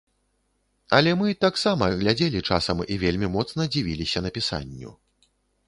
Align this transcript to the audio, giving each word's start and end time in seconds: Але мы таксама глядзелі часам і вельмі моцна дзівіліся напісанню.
Але 0.99 1.11
мы 1.19 1.27
таксама 1.45 1.89
глядзелі 1.99 2.43
часам 2.51 2.83
і 2.97 2.99
вельмі 3.05 3.31
моцна 3.37 3.69
дзівіліся 3.73 4.27
напісанню. 4.31 4.99